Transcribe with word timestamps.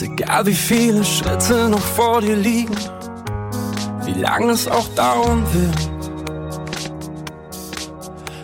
Egal 0.00 0.46
wie 0.46 0.54
viele 0.54 1.04
Schritte 1.04 1.68
noch 1.68 1.80
vor 1.80 2.20
dir 2.20 2.36
liegen, 2.36 2.76
wie 4.04 4.12
lange 4.12 4.52
es 4.52 4.68
auch 4.68 4.86
dauern 4.94 5.44
wird. 5.52 5.90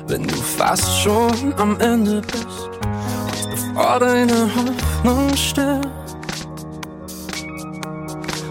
Wenn 0.08 0.26
du 0.26 0.34
fast 0.34 1.00
schon 1.00 1.54
am 1.56 1.78
Ende 1.80 2.22
bist, 2.22 2.46
und 3.44 3.50
bevor 3.50 4.00
deine 4.00 4.50
Hoffnung 4.54 5.36
stirbt. 5.36 5.88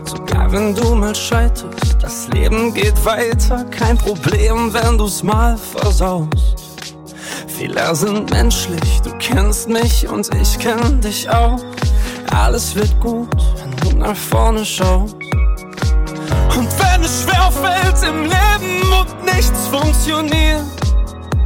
Sogar 0.05 0.51
wenn 0.53 0.73
du 0.73 0.95
mal 0.95 1.15
scheiterst, 1.15 1.97
das 2.01 2.29
Leben 2.29 2.73
geht 2.73 3.03
weiter, 3.03 3.65
kein 3.65 3.97
Problem, 3.97 4.73
wenn 4.73 4.97
du's 4.97 5.23
mal 5.23 5.57
versaust. 5.57 6.55
Fehler 7.47 7.95
sind 7.95 8.31
menschlich, 8.31 9.01
du 9.03 9.11
kennst 9.19 9.67
mich 9.67 10.07
und 10.07 10.29
ich 10.35 10.57
kenn 10.57 11.01
dich 11.01 11.29
auch. 11.29 11.59
Alles 12.33 12.75
wird 12.75 12.99
gut, 12.99 13.29
wenn 13.57 13.75
du 13.77 13.97
nach 13.97 14.15
vorne 14.15 14.65
schaust. 14.65 15.15
Und 16.57 16.69
wenn 16.79 17.03
es 17.03 17.23
schwer 17.23 17.51
fällt 17.51 18.03
im 18.09 18.23
Leben 18.23 18.93
und 18.99 19.25
nichts 19.25 19.67
funktioniert, 19.67 20.63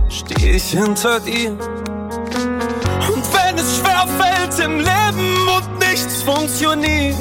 steh 0.07 0.51
ich 0.51 0.71
hinter 0.71 1.19
dir. 1.19 1.51
Und 1.51 3.23
wenn 3.33 3.57
es 3.57 3.77
schwer 3.77 4.05
fällt 4.17 4.59
im 4.59 4.77
Leben 4.77 5.47
und 5.55 5.79
nichts 5.79 6.23
funktioniert, 6.23 7.15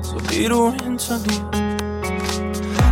so 0.00 0.16
wie 0.30 0.48
du 0.48 0.72
hinter 0.82 1.18
mir. 1.18 1.50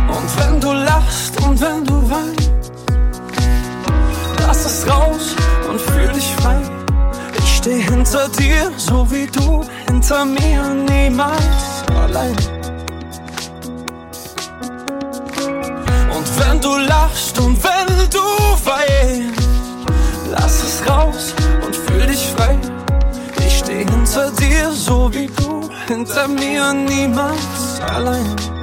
Und 0.07 0.37
wenn 0.37 0.59
du 0.61 0.71
lachst 0.71 1.41
und 1.41 1.59
wenn 1.59 1.83
du 1.83 2.09
weinst, 2.09 2.51
lass 4.45 4.65
es 4.65 4.87
raus 4.87 5.35
und 5.69 5.81
fühl 5.81 6.07
dich 6.09 6.33
frei. 6.37 6.61
Ich 7.37 7.57
steh 7.57 7.81
hinter 7.81 8.29
dir, 8.29 8.71
so 8.77 9.09
wie 9.11 9.27
du 9.27 9.63
hinter 9.99 10.23
mir, 10.23 10.63
niemals 10.89 11.83
allein. 11.93 12.35
Und 16.15 16.27
wenn 16.39 16.61
du 16.61 16.77
lachst 16.77 17.37
und 17.39 17.61
wenn 17.61 18.09
du 18.09 18.25
weinst, 18.63 19.49
lass 20.31 20.63
es 20.63 20.89
raus 20.89 21.33
und 21.65 21.75
fühl 21.75 22.07
dich 22.07 22.27
frei. 22.37 22.57
Ich 23.45 23.57
steh 23.59 23.83
hinter 23.83 24.31
dir, 24.31 24.71
so 24.71 25.13
wie 25.13 25.27
du 25.27 25.69
hinter 25.87 26.29
mir, 26.29 26.73
niemals 26.73 27.81
allein. 27.93 28.58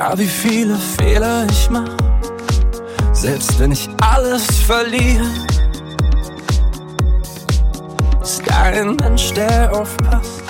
Egal 0.00 0.18
wie 0.18 0.26
viele 0.26 0.78
Fehler 0.78 1.46
ich 1.50 1.68
mach, 1.68 1.90
selbst 3.12 3.58
wenn 3.58 3.72
ich 3.72 3.86
alles 4.00 4.44
verliere, 4.66 5.26
ist 8.22 8.42
da 8.46 8.62
ein 8.62 8.96
Mensch, 8.96 9.32
der 9.34 9.70
aufpasst. 9.74 10.42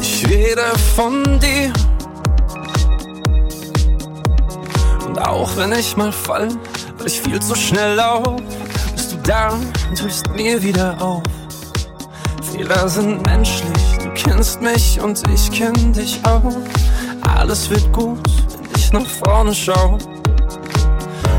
Ich 0.00 0.26
rede 0.28 0.64
von 0.96 1.22
dir. 1.38 1.72
Und 5.06 5.18
auch 5.20 5.56
wenn 5.56 5.72
ich 5.72 5.96
mal 5.96 6.10
fall, 6.10 6.48
weil 6.98 7.06
ich 7.06 7.20
viel 7.20 7.40
zu 7.40 7.54
schnell 7.54 7.94
lauf, 7.94 8.42
bist 8.96 9.12
du 9.12 9.16
da 9.18 9.50
und 9.50 10.00
hilfst 10.00 10.28
mir 10.30 10.60
wieder 10.60 11.00
auf. 11.00 11.22
Fehler 12.42 12.88
sind 12.88 13.24
menschlich, 13.24 13.98
du 14.02 14.10
kennst 14.14 14.60
mich 14.60 15.00
und 15.00 15.22
ich 15.32 15.48
kenn 15.52 15.92
dich 15.92 16.20
auch. 16.24 16.56
Alles 17.34 17.68
wird 17.70 17.92
gut, 17.92 18.18
wenn 18.50 18.70
ich 18.76 18.92
nach 18.92 19.06
vorne 19.06 19.54
schau. 19.54 19.98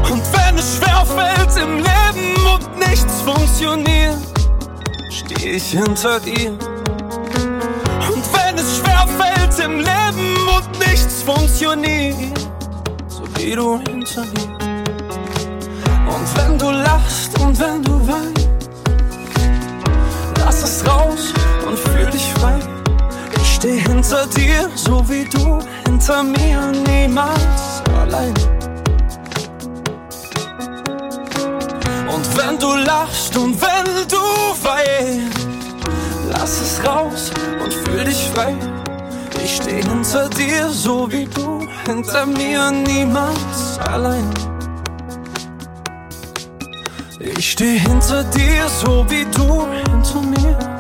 Und 0.10 0.24
wenn 0.34 0.58
es 0.58 0.78
schwer 0.78 1.06
fällt 1.06 1.56
im 1.62 1.78
Leben 1.78 2.36
und 2.54 2.80
nichts 2.80 3.22
funktioniert, 3.22 4.18
steh 5.10 5.52
ich 5.52 5.72
hinter 5.72 6.20
dir. 6.20 6.52
Und 8.10 8.24
wenn 8.34 8.56
es 8.58 8.78
schwer 8.78 9.06
fällt 9.18 9.60
im 9.66 9.78
Leben 9.80 10.36
und 10.56 10.80
nichts 10.80 11.24
funktioniert, 11.24 12.16
so 13.08 13.24
wie 13.36 13.56
du 13.56 13.80
hinter 13.80 14.22
mir. 14.22 14.58
Und 16.08 16.38
wenn 16.38 16.58
du 16.58 16.72
lachst 16.72 17.38
und 17.40 17.60
wenn 17.60 17.84
du 17.84 18.08
weinst, 18.08 18.50
lass 20.40 20.64
es 20.64 20.88
raus 20.88 21.34
hinter 24.08 24.26
dir, 24.28 24.70
so 24.76 25.04
wie 25.10 25.26
du 25.26 25.60
hinter 25.86 26.24
mir, 26.24 26.72
niemals 26.88 27.84
allein. 28.00 28.34
Und 32.08 32.38
wenn 32.38 32.58
du 32.58 32.74
lachst 32.86 33.36
und 33.36 33.62
wenn 33.62 34.08
du 34.08 34.24
weinst, 34.64 35.48
lass 36.32 36.62
es 36.62 36.88
raus 36.88 37.32
und 37.62 37.74
fühl 37.74 38.06
dich 38.06 38.30
frei. 38.34 38.56
Ich 39.44 39.58
steh 39.58 39.82
hinter 39.82 40.30
dir, 40.30 40.70
so 40.70 41.12
wie 41.12 41.26
du 41.26 41.68
hinter 41.86 42.26
mir, 42.26 42.72
niemals 42.72 43.78
allein. 43.92 44.30
Ich 47.20 47.52
steh 47.52 47.78
hinter 47.78 48.24
dir, 48.24 48.70
so 48.70 49.06
wie 49.10 49.26
du 49.26 49.68
hinter 49.68 50.22
mir. 50.22 50.78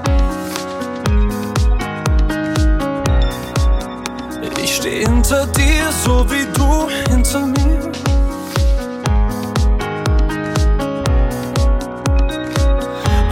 Steh 4.87 5.05
hinter 5.05 5.45
dir, 5.47 5.91
so 6.03 6.25
wie 6.29 6.45
du 6.53 6.87
hinter 7.09 7.45
mir. 7.45 7.91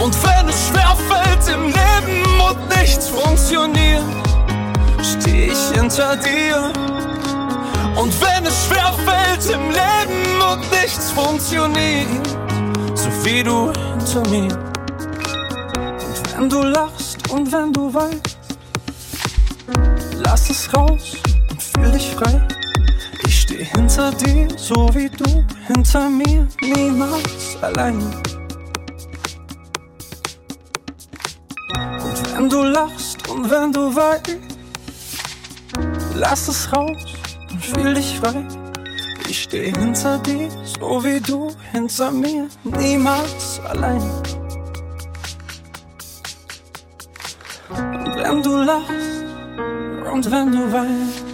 Und 0.02 0.14
wenn 0.24 0.48
es 0.48 0.68
schwer 0.68 0.96
fällt 1.08 1.48
im 1.48 1.66
Leben 1.66 2.40
und 2.48 2.78
nichts 2.78 3.08
funktioniert, 3.08 4.04
steh 5.02 5.46
ich 5.46 5.78
hinter 5.78 6.16
dir. 6.16 6.72
Und 7.96 8.12
wenn 8.20 8.46
es 8.46 8.66
schwer 8.66 8.92
fällt 9.04 9.50
im 9.50 9.70
Leben 9.70 10.42
und 10.52 10.70
nichts 10.70 11.10
funktioniert, 11.10 12.08
so 12.94 13.08
wie 13.24 13.42
du 13.42 13.72
hinter 13.72 14.28
mir. 14.28 14.52
Und 16.06 16.36
wenn 16.36 16.48
du 16.48 16.62
lachst 16.62 17.30
und 17.30 17.50
wenn 17.50 17.72
du 17.72 17.92
weinst, 17.92 18.36
lass 20.22 20.50
es 20.50 20.72
raus 20.74 21.16
fühl 21.76 21.92
dich 21.92 22.14
frei. 22.14 22.40
Ich 23.26 23.40
steh 23.42 23.64
hinter 23.64 24.10
dir, 24.12 24.48
so 24.56 24.88
wie 24.94 25.08
du 25.08 25.44
hinter 25.66 26.08
mir, 26.08 26.48
niemals 26.62 27.56
allein. 27.60 28.00
Und 32.04 32.34
wenn 32.34 32.48
du 32.48 32.62
lachst 32.62 33.28
und 33.28 33.50
wenn 33.50 33.72
du 33.72 33.94
weinst, 33.94 34.58
lass 36.14 36.48
es 36.48 36.72
raus 36.72 37.04
und 37.50 37.64
fühl 37.64 37.94
dich 37.94 38.18
frei. 38.18 38.46
Ich 39.28 39.42
steh 39.42 39.72
hinter 39.72 40.18
dir, 40.18 40.48
so 40.80 41.04
wie 41.04 41.20
du 41.20 41.50
hinter 41.72 42.10
mir, 42.10 42.48
niemals 42.64 43.60
allein. 43.68 44.02
Und 47.68 48.16
wenn 48.16 48.42
du 48.42 48.56
lachst 48.62 49.24
und 50.12 50.30
wenn 50.30 50.52
du 50.52 50.72
weinst, 50.72 51.25